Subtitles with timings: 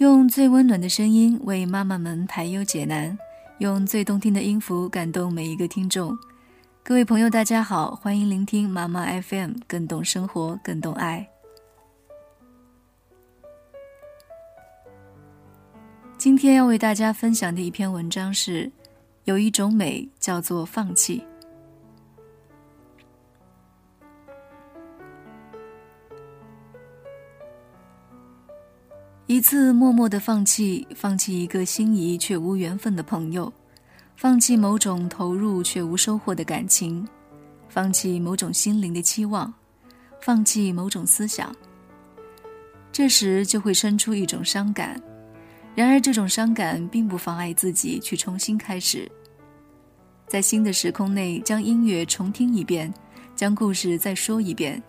[0.00, 3.18] 用最温暖的声音为妈妈们排忧解难，
[3.58, 6.16] 用最动听的音符感动每一个听众。
[6.82, 11.28] 各位朋友，大家好，欢迎聆听妈妈 FM，更懂生活，更懂爱。
[16.16, 18.72] 今天要为大家分享的一篇文章是：
[19.24, 21.22] 有一种美叫做放弃。
[29.40, 33.50] 一次默默的放弃，放弃一个心仪却无缘分的朋友，
[34.14, 37.08] 放弃某种投入却无收获的感情，
[37.66, 39.50] 放弃某种心灵的期望，
[40.20, 41.56] 放弃某种思想。
[42.92, 45.00] 这时就会生出一种伤感，
[45.74, 49.10] 然而这种伤感并不妨碍自己去重新开始，
[50.26, 52.92] 在新的时空内将音乐重听一遍，
[53.34, 54.82] 将故事再说一遍，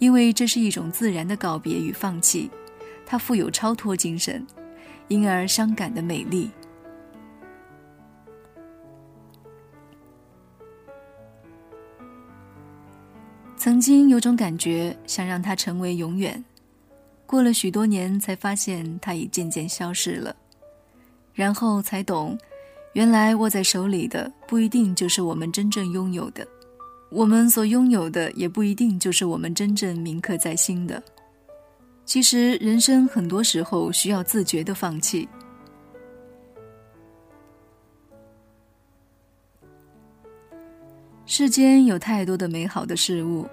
[0.00, 2.50] 因为这是一种自然的告别与放弃。
[3.06, 4.46] 它富有超脱精神，
[5.08, 6.50] 因而伤感的美丽。
[13.56, 16.44] 曾经有种感觉，想让它成为永远，
[17.24, 20.36] 过了许多年，才发现它已渐渐消失了，
[21.32, 22.36] 然后才懂，
[22.92, 26.46] 原来握在手里的不一定就是我们真正拥有的，
[27.10, 31.02] 我们所拥有的也不一定就是我们真正铭刻在心的。
[32.04, 35.28] 其实，人生很多时候需要自觉的放弃。
[41.26, 43.48] 世间有太多的美好的事物，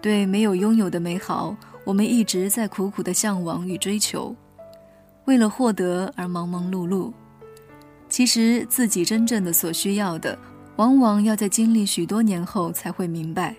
[0.00, 4.36] 对没有拥有的美好，我们一直在苦苦的向往与追求，
[5.24, 7.10] 为了获得而忙忙碌碌。
[8.08, 10.38] 其实，自己真正的所需要的，
[10.76, 13.56] 往往要在经历许多年后才会明白，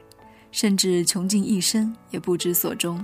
[0.51, 3.03] 甚至穷尽一生也不知所终。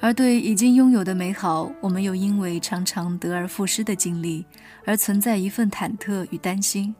[0.00, 4.44] 而对已经拥有的美好，我们又因为常常得而复失的经历，
[4.84, 6.94] 而存在一份忐忑与担心。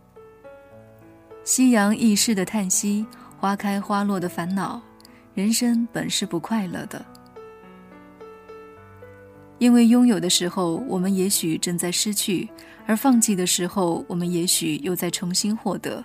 [1.45, 3.07] 夕阳易逝的叹息，
[3.39, 4.81] 花开花落的烦恼，
[5.35, 7.05] 人生本是不快乐的。
[9.59, 12.49] 因为拥有的时候，我们也许正在失去；
[12.87, 16.05] 而放弃的时候，我们也许又在重新获得。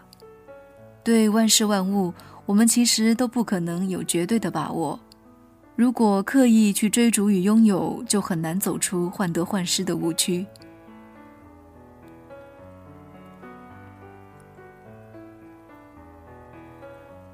[1.03, 2.13] 对万事万物，
[2.45, 4.99] 我们其实都不可能有绝对的把握。
[5.81, 10.45] 如果刻意去追逐与拥有，就很难走出患得患失的误区。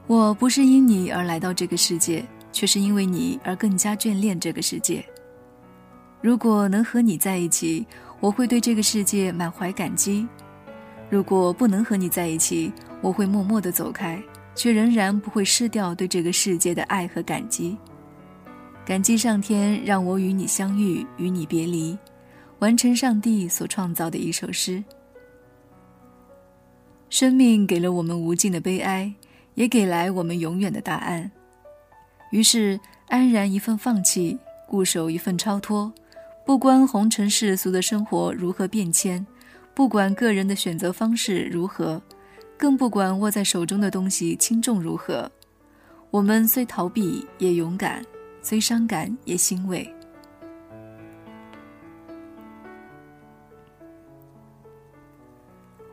[0.07, 5.05] 我不是因你而来到这个世界，却是因为你而更加眷恋这个世界。
[6.21, 7.85] 如果能和你在一起，
[8.21, 10.25] 我会对这个世界满怀感激；
[11.09, 12.71] 如果不能和你在一起，
[13.01, 14.23] 我会默默的走开，
[14.55, 17.77] 却仍然不会失掉对这个世界的爱和感激。
[18.87, 21.97] 感激上天让我与你相遇，与你别离，
[22.59, 24.81] 完成上帝所创造的一首诗。
[27.09, 29.13] 生命给了我们无尽的悲哀，
[29.55, 31.29] 也给来我们永远的答案。
[32.31, 35.93] 于是，安然一份放弃，固守一份超脱。
[36.45, 39.27] 不管红尘世俗的生活如何变迁，
[39.73, 42.01] 不管个人的选择方式如何，
[42.57, 45.29] 更不管握在手中的东西轻重如何，
[46.09, 48.01] 我们虽逃避，也勇敢。
[48.49, 49.93] 虽伤感，也欣慰。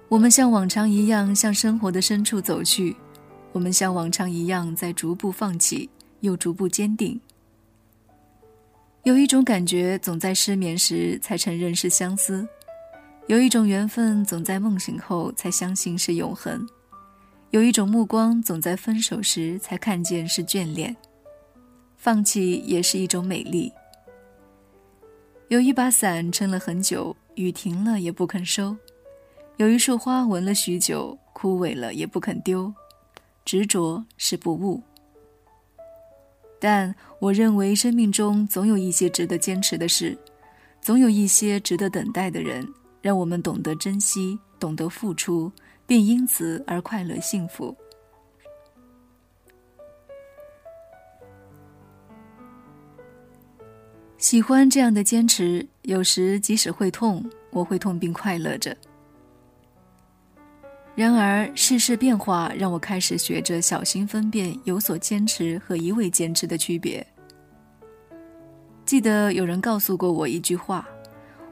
[0.08, 2.96] 我们像往常一样向生活的深处走去，
[3.50, 7.20] 我们像往常一样在逐步放弃，又逐步坚定。
[9.02, 12.46] 有一种感觉，总在失眠时才承认是相思；
[13.26, 16.64] 有一种缘分，总在梦醒后才相信是永恒；
[17.50, 20.94] 有一种目光，总在分手时才看见是眷恋。
[22.04, 23.72] 放弃也是一种美丽。
[25.48, 28.76] 有一把伞撑了很久，雨停了也不肯收；
[29.56, 32.70] 有一束花闻了许久，枯萎了也不肯丢。
[33.46, 34.82] 执着是不悟，
[36.60, 40.14] 但我认为生命中总有一些值得坚持的事，
[40.82, 42.68] 总有一些值得等待的人，
[43.00, 45.50] 让我们懂得珍惜，懂得付出，
[45.86, 47.74] 并因此而快乐幸福。
[54.24, 58.74] 喜欢这样的坚持，有时即使会痛，我会痛并快乐着。
[60.94, 67.06] 然而世事变化，让我开始学着小心分辨有所坚持和一味坚持的区别。
[68.86, 70.88] 记得有人告诉过我一句话：“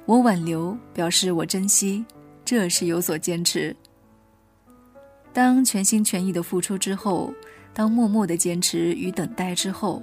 [0.07, 2.03] 我挽留，表示我珍惜，
[2.43, 3.77] 这是有所坚持。”
[5.31, 7.35] 当全心全意的付出之后，
[7.75, 10.03] 当默默的坚持与等待之后。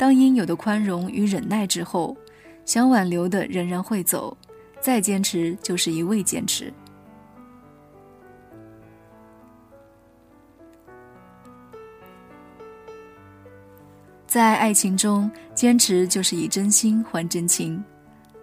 [0.00, 2.16] 当应有的宽容与忍耐之后，
[2.64, 4.34] 想挽留的仍然会走，
[4.80, 6.72] 再坚持就是一味坚持。
[14.26, 17.84] 在爱情中，坚持就是以真心换真情。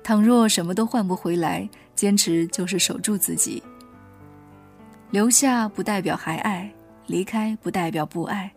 [0.03, 3.63] 倘若什么都换不回来，坚持就是守住自己。
[5.09, 6.71] 留下不代表还爱，
[7.07, 8.51] 离开不代表不爱。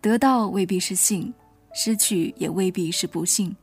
[0.00, 1.30] 得到未必是幸，
[1.74, 3.54] 失去也未必是不幸。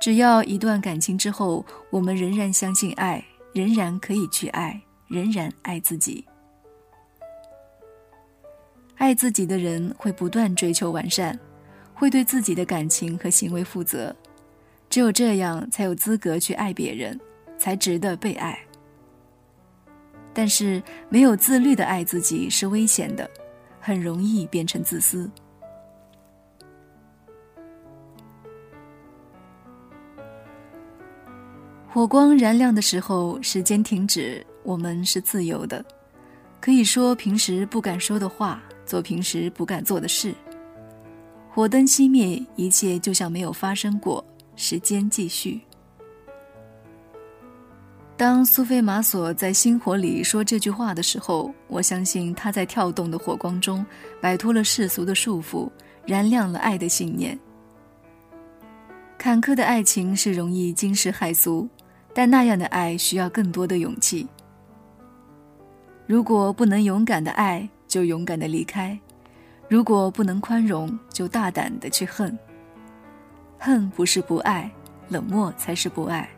[0.00, 6.24] 只要一段感情之后，我们仍然相信爱，仍然可以去爱，仍然爱自己。
[8.94, 11.38] 爱自己的人会不断追求完善，
[11.94, 14.14] 会对自己的感情和行为负责，
[14.88, 17.18] 只有这样才有资格去爱别人，
[17.58, 18.58] 才值得被爱。
[20.32, 23.28] 但是没有自律的爱自己是危险的，
[23.80, 25.28] 很容易变成自私。
[31.98, 35.84] 火光燃亮的时候，时间停止，我们是自由的，
[36.60, 38.62] 可以说平时不敢说的话。
[38.86, 40.32] 做平时不敢做的事。
[41.50, 44.24] 火灯熄灭，一切就像没有发生过。
[44.54, 45.60] 时间继续。
[48.16, 53.84] 当苏菲玛索在星火里说这句话的时候，我相信她在跳动的火光中
[54.20, 55.68] 摆脱了世俗的束缚，
[56.06, 57.36] 燃亮了爱的信念。
[59.18, 61.68] 坎坷的爱情是容易惊世骇俗，
[62.18, 64.26] 但那样的爱需要更多的勇气。
[66.04, 68.98] 如果不能勇敢的爱，就勇敢的离开，
[69.68, 72.36] 如果不能宽容，就大胆的去恨。
[73.56, 74.68] 恨不是不爱，
[75.08, 76.28] 冷漠才是不爱。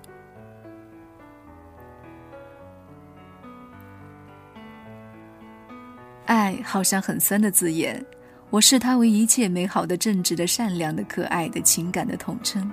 [6.27, 8.05] 爱好像很酸的字眼，
[8.51, 12.71] 我视它为一切美好的、正直的、善良的、可爱的情感的统称。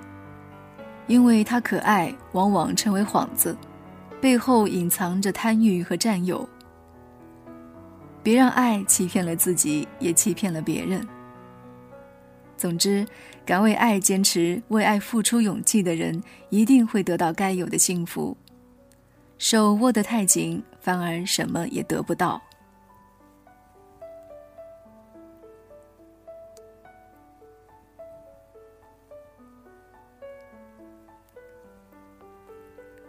[1.07, 3.57] 因为它可爱，往往成为幌子，
[4.21, 6.47] 背后隐藏着贪欲和占有。
[8.21, 11.07] 别让爱欺骗了自己，也欺骗了别人。
[12.57, 13.05] 总之，
[13.45, 18.35] 敢为爱坚持、为爱付出勇气的人，一定会得到该有的幸福。
[19.37, 22.41] 手握得太紧，反而什么也得不到。